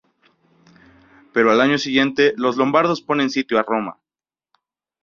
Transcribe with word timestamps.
Pero 1.31 1.51
al 1.51 1.61
año 1.61 1.77
siguiente, 1.77 2.33
los 2.35 2.57
lombardos 2.57 3.03
ponen 3.03 3.29
sitio 3.29 3.59
a 3.59 3.61
Roma. 3.61 3.99